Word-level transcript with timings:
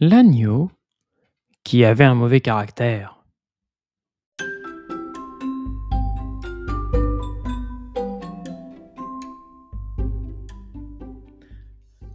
L'agneau 0.00 0.70
qui 1.64 1.84
avait 1.84 2.04
un 2.04 2.14
mauvais 2.14 2.40
caractère. 2.40 3.24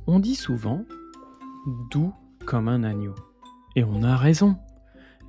On 0.08 0.20
dit 0.20 0.36
souvent 0.36 0.86
doux 1.92 2.14
comme 2.46 2.70
un 2.70 2.86
agneau. 2.86 3.16
Et 3.76 3.84
on 3.84 4.02
a 4.02 4.16
raison. 4.16 4.56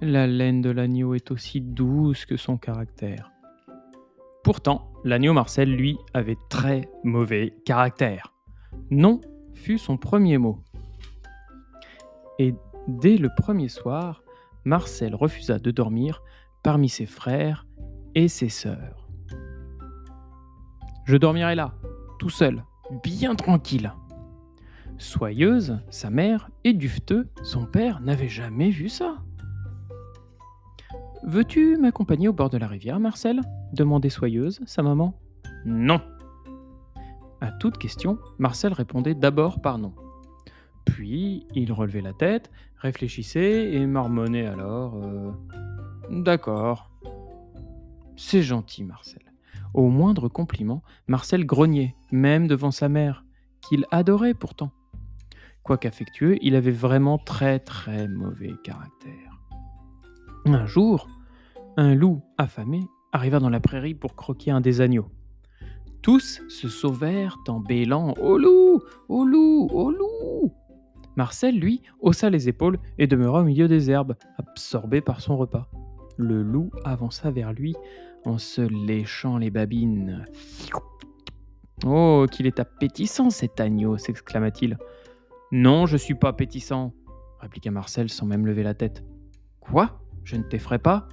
La 0.00 0.29
laine 0.29 0.62
de 0.62 0.71
l'agneau 0.71 1.14
est 1.14 1.32
aussi 1.32 1.61
douce 1.61 2.25
que 2.25 2.36
son 2.36 2.57
caractère. 2.57 3.32
Pourtant, 4.45 4.93
l'agneau 5.02 5.32
Marcel, 5.32 5.75
lui, 5.75 5.98
avait 6.12 6.39
très 6.50 6.89
mauvais 7.02 7.52
caractère. 7.64 8.32
Non 8.93 9.21
fut 9.55 9.79
son 9.79 9.96
premier 9.96 10.39
mot. 10.39 10.62
Et 12.39 12.55
dès 12.88 13.16
le 13.16 13.30
premier 13.37 13.69
soir, 13.69 14.23
Marcel 14.65 15.15
refusa 15.15 15.59
de 15.59 15.70
dormir 15.70 16.23
parmi 16.62 16.88
ses 16.88 17.06
frères 17.06 17.66
et 18.15 18.29
ses 18.29 18.48
sœurs. 18.48 19.09
Je 21.05 21.16
dormirai 21.16 21.55
là, 21.55 21.75
tout 22.19 22.30
seul, 22.30 22.65
bien 23.02 23.34
tranquille. 23.34 23.92
Soyeuse, 24.97 25.78
sa 25.91 26.09
mère, 26.09 26.51
et 26.62 26.73
Dufteux, 26.73 27.28
son 27.42 27.66
père, 27.66 28.01
n'avaient 28.01 28.28
jamais 28.28 28.70
vu 28.70 28.89
ça. 28.89 29.16
Veux-tu 31.25 31.77
m'accompagner 31.77 32.28
au 32.28 32.33
bord 32.33 32.51
de 32.51 32.59
la 32.59 32.66
rivière, 32.66 33.01
Marcel? 33.01 33.41
demandait 33.73 34.11
Soyeuse, 34.11 34.61
sa 34.66 34.83
maman. 34.83 35.19
Non. 35.64 36.01
À 37.41 37.51
toute 37.53 37.78
question, 37.78 38.19
Marcel 38.39 38.73
répondait 38.73 39.14
d'abord 39.14 39.61
par 39.61 39.78
non. 39.78 39.95
Puis 40.84 41.47
il 41.55 41.73
relevait 41.73 42.01
la 42.01 42.12
tête, 42.12 42.51
réfléchissait 42.77 43.73
et 43.73 43.87
marmonnait 43.87 44.47
alors 44.47 44.95
euh, 44.97 45.33
D'accord. 46.11 46.91
C'est 48.17 48.42
gentil, 48.42 48.84
Marcel. 48.84 49.23
Au 49.73 49.89
moindre 49.89 50.28
compliment, 50.28 50.83
Marcel 51.08 51.47
grognait, 51.47 51.97
même 52.12 52.47
devant 52.47 52.70
sa 52.70 52.89
mère, 52.89 53.25
qu'il 53.61 53.86
adorait 53.91 54.34
pourtant. 54.34 54.70
Quoique 55.64 55.89
affectueux, 55.89 56.36
il 56.42 56.55
avait 56.55 56.70
vraiment 56.70 57.19
très 57.19 57.58
très 57.58 58.06
mauvais 58.06 58.53
caractère. 58.62 59.41
Un 60.45 60.67
jour, 60.67 61.08
un 61.77 61.95
loup 61.95 62.23
affamé 62.39 62.86
arriva 63.12 63.41
dans 63.41 63.48
la 63.48 63.61
prairie 63.61 63.95
pour 63.95 64.14
croquer 64.14 64.51
un 64.51 64.61
des 64.61 64.80
agneaux. 64.80 65.08
Tous 66.03 66.42
se 66.48 66.69
sauvèrent 66.69 67.39
en 67.48 67.61
bêlant 67.61 68.12
Au 68.20 68.36
loup 68.36 68.83
Au 69.08 69.25
loup 69.25 69.69
Au 69.73 69.91
loup 69.91 70.53
Marcel, 71.17 71.59
lui, 71.59 71.83
haussa 72.01 72.31
les 72.31 72.48
épaules 72.48 72.79
et 72.98 73.07
demeura 73.07 73.41
au 73.41 73.45
milieu 73.45 73.69
des 73.69 73.91
herbes, 73.91 74.17
absorbé 74.39 75.01
par 75.01 75.20
son 75.20 75.37
repas. 75.37 75.69
Le 76.17 76.43
loup 76.43 76.70
avança 76.84 77.31
vers 77.31 77.53
lui 77.53 77.75
en 78.25 78.39
se 78.39 78.62
léchant 78.62 79.39
les 79.39 79.51
babines. 79.51 80.25
Oh, 81.85 82.27
qu'il 82.31 82.47
est 82.47 82.61
appétissant 82.61 83.31
cet 83.31 83.61
agneau 83.61 83.98
s'exclama-t-il. 83.98 84.79
Non, 85.53 85.87
je 85.87 85.97
suis 85.97 86.15
pas 86.15 86.29
appétissant, 86.29 86.95
répliqua 87.41 87.70
Marcel 87.70 88.09
sans 88.09 88.27
même 88.27 88.47
lever 88.47 88.62
la 88.62 88.75
tête. 88.75 89.05
Quoi? 89.61 90.01
Je 90.25 90.37
ne 90.37 90.42
t'effraie 90.42 90.79
pas? 90.79 91.09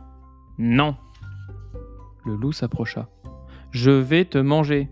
Non. 0.57 0.95
Le 2.25 2.35
loup 2.35 2.51
s'approcha. 2.51 3.09
Je 3.71 3.91
vais 3.91 4.25
te 4.25 4.37
manger. 4.37 4.89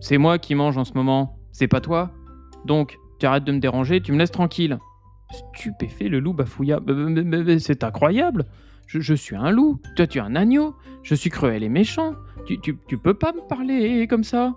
C'est 0.00 0.18
moi 0.18 0.38
qui 0.38 0.54
mange 0.54 0.78
en 0.78 0.84
ce 0.84 0.94
moment, 0.94 1.38
c'est 1.52 1.68
pas 1.68 1.80
toi? 1.80 2.12
Donc, 2.64 2.98
tu 3.20 3.26
arrêtes 3.26 3.44
de 3.44 3.52
me 3.52 3.60
déranger, 3.60 4.00
tu 4.00 4.12
me 4.12 4.18
laisses 4.18 4.32
tranquille. 4.32 4.78
Stupéfait, 5.30 6.08
le 6.08 6.18
loup 6.18 6.32
bafouilla. 6.32 6.80
C'est 7.58 7.84
incroyable 7.84 8.46
je, 8.98 9.14
suis 9.14 9.36
un 9.36 9.50
loup, 9.50 9.80
toi 9.94 10.06
tu 10.06 10.18
es 10.18 10.20
un 10.20 10.34
agneau, 10.34 10.74
je 11.02 11.14
suis 11.14 11.30
cruel 11.30 11.62
et 11.62 11.68
méchant, 11.68 12.14
tu, 12.46 12.60
tu, 12.60 12.76
tu 12.88 12.98
peux 12.98 13.14
pas 13.14 13.32
me 13.32 13.46
parler 13.46 14.06
comme 14.08 14.24
ça 14.24 14.56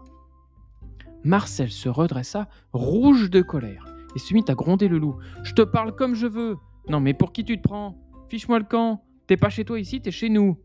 Marcel 1.24 1.70
se 1.72 1.88
redressa, 1.88 2.50
rouge 2.74 3.30
de 3.30 3.42
colère, 3.42 3.86
et 4.16 4.20
se 4.20 4.34
mit 4.34 4.44
à 4.48 4.56
gronder 4.56 4.88
le 4.88 4.98
loup. 4.98 5.16
Je 5.44 5.54
te 5.54 5.62
parle 5.62 5.96
comme 5.96 6.16
je 6.16 6.28
veux. 6.28 6.58
Non 6.90 7.00
mais 7.00 7.14
pour 7.14 7.32
qui 7.32 7.46
tu 7.46 7.58
te 7.58 7.62
prends? 7.62 7.98
Fiche-moi 8.28 8.60
le 8.60 8.66
camp. 8.66 9.06
T'es 9.28 9.38
pas 9.38 9.50
chez 9.50 9.64
toi 9.64 9.80
ici, 9.80 10.02
t'es 10.02 10.12
chez 10.12 10.28
nous. 10.28 10.58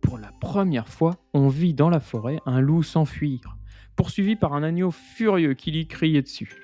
Pour 0.00 0.16
la 0.16 0.30
première 0.40 0.88
fois, 0.88 1.16
on 1.34 1.48
vit 1.48 1.74
dans 1.74 1.90
la 1.90 2.00
forêt 2.00 2.38
un 2.46 2.60
loup 2.60 2.82
s'enfuir, 2.82 3.58
poursuivi 3.96 4.34
par 4.34 4.54
un 4.54 4.62
agneau 4.62 4.90
furieux 4.90 5.52
qui 5.52 5.72
lui 5.72 5.86
criait 5.86 6.22
dessus. 6.22 6.61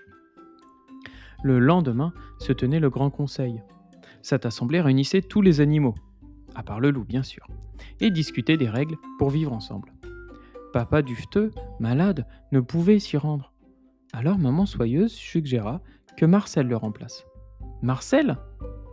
Le 1.43 1.59
lendemain 1.59 2.13
se 2.39 2.53
tenait 2.53 2.81
le 2.81 2.91
grand 2.91 3.11
conseil. 3.11 3.63
Cette 4.23 4.47
assemblée 4.47 4.81
réunissait 4.81 5.23
tous 5.23 5.41
les 5.41 5.61
animaux, 5.61 5.95
à 6.55 6.63
part 6.63 6.81
le 6.81 6.91
loup 6.91 7.05
bien 7.05 7.23
sûr, 7.23 7.47
et 8.01 8.11
discutait 8.11 8.57
des 8.57 8.69
règles 8.69 8.97
pour 9.19 9.31
vivre 9.31 9.53
ensemble. 9.53 9.93
Papa 10.73 11.03
Dufteux, 11.03 11.53
malade, 11.79 12.27
ne 12.53 12.61
pouvait 12.61 12.99
s'y 12.99 13.17
rendre. 13.17 13.53
Alors 14.13 14.39
maman 14.39 14.67
Soyeuse 14.67 15.13
suggéra 15.13 15.81
que 16.17 16.27
Marcel 16.27 16.67
le 16.67 16.77
remplace. 16.77 17.25
Marcel? 17.83 18.39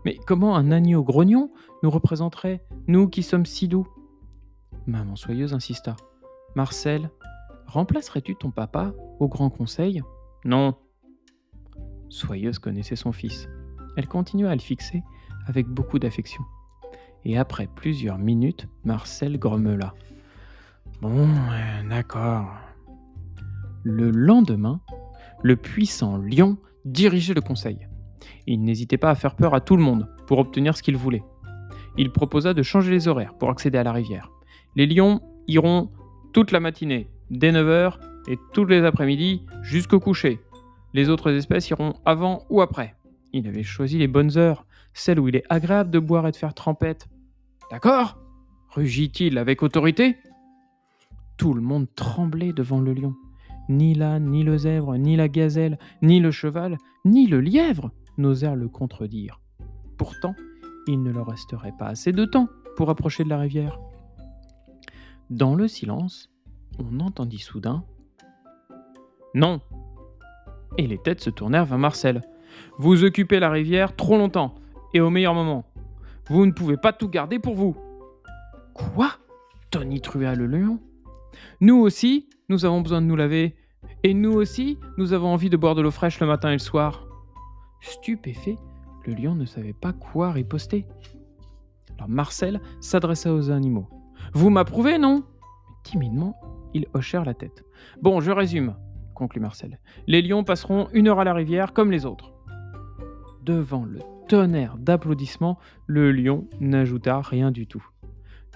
Mais 0.05 0.17
comment 0.27 0.55
un 0.55 0.71
agneau 0.71 1.03
grognon 1.03 1.51
nous 1.81 1.89
représenterait, 1.89 2.63
nous 2.87 3.07
qui 3.07 3.23
sommes 3.23 3.47
si 3.47 3.67
doux? 3.67 3.87
Maman 4.85 5.15
Soyeuse 5.15 5.55
insista. 5.55 5.95
Marcel, 6.55 7.09
remplacerais-tu 7.65 8.35
ton 8.35 8.51
papa 8.51 8.93
au 9.19 9.27
grand 9.27 9.49
conseil? 9.49 10.03
Non, 10.43 10.75
Soyeuse 12.15 12.59
connaissait 12.59 12.95
son 12.95 13.11
fils. 13.11 13.49
Elle 13.97 14.07
continua 14.07 14.49
à 14.49 14.55
le 14.55 14.61
fixer 14.61 15.03
avec 15.47 15.67
beaucoup 15.67 15.99
d'affection. 15.99 16.43
Et 17.25 17.37
après 17.37 17.67
plusieurs 17.67 18.17
minutes, 18.17 18.67
Marcel 18.85 19.37
grommela. 19.37 19.93
Bon, 21.01 21.27
d'accord. 21.89 22.53
Le 23.83 24.11
lendemain, 24.11 24.79
le 25.43 25.57
puissant 25.57 26.17
lion 26.17 26.57
dirigeait 26.85 27.33
le 27.33 27.41
conseil. 27.41 27.85
Il 28.47 28.63
n'hésitait 28.63 28.97
pas 28.97 29.09
à 29.09 29.15
faire 29.15 29.35
peur 29.35 29.53
à 29.53 29.59
tout 29.59 29.75
le 29.75 29.83
monde 29.83 30.07
pour 30.25 30.39
obtenir 30.39 30.77
ce 30.77 30.83
qu'il 30.83 30.95
voulait. 30.95 31.23
Il 31.97 32.11
proposa 32.11 32.53
de 32.53 32.63
changer 32.63 32.91
les 32.91 33.09
horaires 33.09 33.33
pour 33.33 33.49
accéder 33.49 33.77
à 33.77 33.83
la 33.83 33.91
rivière. 33.91 34.31
Les 34.77 34.87
lions 34.87 35.21
iront 35.47 35.91
toute 36.31 36.51
la 36.51 36.61
matinée, 36.61 37.09
dès 37.29 37.51
9h, 37.51 37.97
et 38.27 38.37
tous 38.53 38.65
les 38.65 38.85
après-midi 38.85 39.43
jusqu'au 39.61 39.99
coucher. 39.99 40.39
Les 40.95 41.09
autres 41.09 41.33
espèces 41.33 41.69
iront 41.71 41.95
avant 42.05 42.45
ou 42.49 42.61
après. 42.61 42.95
Il 43.33 43.49
avait 43.49 43.63
choisi 43.63 43.97
les 43.97 44.07
bonnes 44.07 44.37
heures, 44.37 44.65
celles 44.93 45.19
où 45.19 45.27
il 45.27 45.35
est 45.35 45.43
agréable 45.49 45.91
de 45.91 45.99
boire 45.99 46.25
et 46.25 46.31
de 46.31 46.37
faire 46.37 46.53
trempette. 46.53 47.09
D'accord? 47.69 48.17
Rugit-il 48.69 49.37
avec 49.37 49.61
autorité? 49.61 50.15
Tout 51.35 51.53
le 51.53 51.59
monde 51.59 51.87
tremblait 51.97 52.53
devant 52.53 52.79
le 52.79 52.93
lion. 52.93 53.13
Ni 53.67 53.93
l'âne, 53.93 54.31
ni 54.31 54.43
le 54.43 54.57
zèbre, 54.57 54.95
ni 54.95 55.17
la 55.17 55.27
gazelle, 55.27 55.79
ni 56.01 56.21
le 56.21 56.31
cheval, 56.31 56.77
ni 57.03 57.27
le 57.27 57.41
lièvre 57.41 57.91
n'osèrent 58.17 58.55
le 58.55 58.69
contredire. 58.69 59.41
Pourtant, 59.97 60.33
il 60.87 61.03
ne 61.03 61.11
leur 61.11 61.27
resterait 61.27 61.75
pas 61.77 61.87
assez 61.87 62.13
de 62.13 62.23
temps 62.23 62.47
pour 62.77 62.89
approcher 62.89 63.25
de 63.25 63.29
la 63.29 63.39
rivière. 63.39 63.81
Dans 65.29 65.55
le 65.55 65.67
silence, 65.67 66.31
on 66.79 67.01
entendit 67.01 67.39
soudain 67.39 67.83
Non, 69.33 69.59
et 70.77 70.87
les 70.87 70.97
têtes 70.97 71.21
se 71.21 71.29
tournèrent 71.29 71.65
vers 71.65 71.77
Marcel. 71.77 72.21
Vous 72.77 73.03
occupez 73.03 73.39
la 73.39 73.49
rivière 73.49 73.95
trop 73.95 74.17
longtemps, 74.17 74.55
et 74.93 75.01
au 75.01 75.09
meilleur 75.09 75.33
moment. 75.33 75.65
Vous 76.27 76.45
ne 76.45 76.51
pouvez 76.51 76.77
pas 76.77 76.93
tout 76.93 77.09
garder 77.09 77.39
pour 77.39 77.55
vous. 77.55 77.75
Quoi? 78.73 79.11
Tonitra 79.71 80.35
le 80.35 80.47
lion? 80.47 80.79
Nous 81.61 81.77
aussi, 81.77 82.29
nous 82.49 82.65
avons 82.65 82.81
besoin 82.81 83.01
de 83.01 83.07
nous 83.07 83.15
laver, 83.15 83.55
et 84.03 84.13
nous 84.13 84.33
aussi, 84.33 84.77
nous 84.97 85.13
avons 85.13 85.27
envie 85.27 85.49
de 85.49 85.57
boire 85.57 85.75
de 85.75 85.81
l'eau 85.81 85.91
fraîche 85.91 86.19
le 86.19 86.27
matin 86.27 86.49
et 86.49 86.53
le 86.53 86.59
soir. 86.59 87.07
Stupéfait, 87.81 88.57
le 89.05 89.13
lion 89.13 89.35
ne 89.35 89.45
savait 89.45 89.73
pas 89.73 89.93
quoi 89.93 90.31
riposter. 90.31 90.85
Alors 91.97 92.09
Marcel 92.09 92.61
s'adressa 92.81 93.33
aux 93.33 93.51
animaux. 93.51 93.87
Vous 94.33 94.49
m'approuvez, 94.49 94.97
non? 94.97 95.23
Timidement, 95.83 96.35
ils 96.73 96.87
hochèrent 96.93 97.25
la 97.25 97.33
tête. 97.33 97.63
Bon, 98.01 98.19
je 98.21 98.31
résume 98.31 98.75
conclut 99.15 99.41
Marcel. 99.41 99.79
Les 100.05 100.21
lions 100.21 100.43
passeront 100.43 100.87
une 100.93 101.07
heure 101.07 101.19
à 101.19 101.23
la 101.23 101.33
rivière 101.33 101.73
comme 101.73 101.91
les 101.91 102.05
autres. 102.05 102.33
Devant 103.41 103.83
le 103.85 103.99
tonnerre 104.27 104.77
d'applaudissements, 104.77 105.57
le 105.87 106.11
lion 106.11 106.47
n'ajouta 106.59 107.21
rien 107.21 107.49
du 107.49 107.65
tout. 107.65 107.85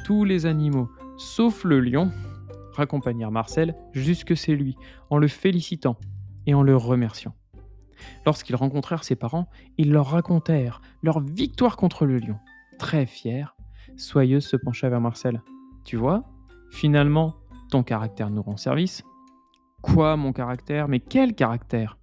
Tous 0.06 0.24
les 0.24 0.46
animaux, 0.46 0.90
sauf 1.18 1.64
le 1.64 1.80
lion, 1.80 2.12
raccompagnèrent 2.74 3.32
Marcel 3.32 3.76
jusque 3.94 4.36
chez 4.36 4.56
lui, 4.56 4.76
en 5.10 5.18
le 5.18 5.28
félicitant 5.28 5.98
et 6.46 6.54
en 6.54 6.64
le 6.64 6.76
remerciant. 6.76 7.36
Lorsqu'ils 8.26 8.56
rencontrèrent 8.56 9.04
ses 9.04 9.16
parents, 9.16 9.50
ils 9.78 9.92
leur 9.92 10.08
racontèrent 10.08 10.82
leur 11.04 11.20
victoire 11.20 11.78
contre 11.78 12.06
le 12.06 12.18
lion. 12.18 12.38
Très 12.78 13.06
fier, 13.06 13.56
Soyeuse 13.98 14.46
se 14.46 14.56
pencha 14.56 14.90
vers 14.90 15.02
Marcel. 15.02 15.42
Tu 15.84 15.98
vois, 15.98 16.24
finalement, 16.72 17.36
ton 17.70 17.84
caractère 17.84 18.30
nous 18.30 18.42
rend 18.42 18.58
service. 18.58 19.04
Quoi, 19.82 20.18
mon 20.18 20.34
caractère 20.34 20.88
Mais 20.88 21.00
quel 21.00 21.34
caractère? 21.36 21.98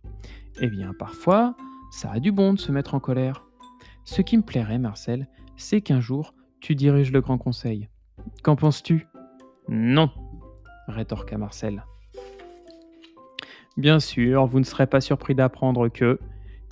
Eh 0.60 0.68
bien, 0.68 0.92
parfois, 0.98 1.54
ça 1.90 2.10
a 2.10 2.20
du 2.20 2.32
bon 2.32 2.54
de 2.54 2.58
se 2.58 2.72
mettre 2.72 2.94
en 2.94 3.00
colère. 3.00 3.44
Ce 4.04 4.22
qui 4.22 4.36
me 4.36 4.42
plairait, 4.42 4.78
Marcel, 4.78 5.28
c'est 5.56 5.80
qu'un 5.80 6.00
jour, 6.00 6.34
tu 6.60 6.74
diriges 6.74 7.12
le 7.12 7.20
Grand 7.20 7.38
Conseil. 7.38 7.88
Qu'en 8.42 8.56
penses-tu? 8.56 9.06
Non, 9.68 10.10
rétorqua 10.88 11.38
Marcel. 11.38 11.84
Bien 13.76 14.00
sûr, 14.00 14.46
vous 14.46 14.58
ne 14.58 14.64
serez 14.64 14.86
pas 14.86 15.00
surpris 15.00 15.34
d'apprendre 15.34 15.88
que, 15.88 16.18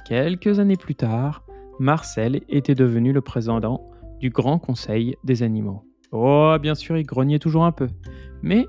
quelques 0.06 0.58
années 0.58 0.76
plus 0.76 0.94
tard, 0.94 1.44
Marcel 1.78 2.40
était 2.48 2.74
devenu 2.74 3.12
le 3.12 3.20
président 3.20 3.90
du 4.20 4.30
Grand 4.30 4.58
Conseil 4.58 5.16
des 5.24 5.42
animaux. 5.42 5.84
Oh, 6.12 6.56
bien 6.62 6.74
sûr, 6.74 6.96
il 6.96 7.04
grognait 7.04 7.38
toujours 7.38 7.64
un 7.64 7.72
peu, 7.72 7.88
mais 8.42 8.66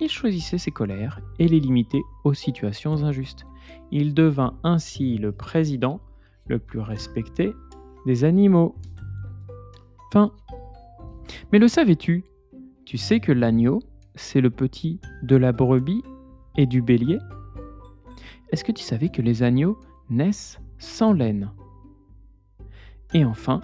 il 0.00 0.08
choisissait 0.08 0.58
ses 0.58 0.70
colères 0.70 1.20
et 1.38 1.48
les 1.48 1.60
limitait 1.60 2.02
aux 2.24 2.34
situations 2.34 3.02
injustes. 3.04 3.46
Il 3.90 4.14
devint 4.14 4.58
ainsi 4.62 5.18
le 5.18 5.32
président 5.32 6.00
le 6.46 6.58
plus 6.58 6.80
respecté 6.80 7.52
des 8.06 8.24
animaux. 8.24 8.74
Fin. 10.12 10.32
Mais 11.52 11.58
le 11.58 11.68
savais-tu? 11.68 12.24
Tu 12.84 12.96
sais 12.96 13.20
que 13.20 13.32
l'agneau, 13.32 13.80
c'est 14.14 14.40
le 14.40 14.50
petit 14.50 15.00
de 15.22 15.36
la 15.36 15.52
brebis 15.52 16.02
et 16.56 16.66
du 16.66 16.80
bélier 16.80 17.18
Est-ce 18.50 18.64
que 18.64 18.72
tu 18.72 18.82
savais 18.82 19.10
que 19.10 19.20
les 19.20 19.42
agneaux 19.42 19.78
naissent 20.08 20.60
sans 20.78 21.12
laine? 21.12 21.50
Et 23.14 23.24
enfin, 23.24 23.60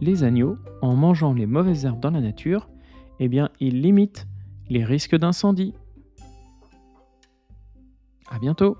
les 0.00 0.24
agneaux, 0.24 0.56
en 0.80 0.96
mangeant 0.96 1.32
les 1.32 1.46
mauvaises 1.46 1.84
herbes 1.84 2.00
dans 2.00 2.10
la 2.10 2.20
nature, 2.20 2.68
eh 3.20 3.28
bien, 3.28 3.50
ils 3.60 3.80
limitent 3.80 4.26
les 4.68 4.84
risques 4.84 5.16
d'incendie. 5.16 5.74
À 8.30 8.38
bientôt 8.38 8.76